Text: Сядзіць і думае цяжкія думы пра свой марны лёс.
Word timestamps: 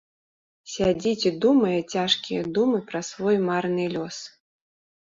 Сядзіць 0.75 1.27
і 1.31 1.33
думае 1.45 1.75
цяжкія 1.97 2.41
думы 2.59 2.83
пра 2.91 3.05
свой 3.13 3.35
марны 3.49 3.89
лёс. 3.97 4.17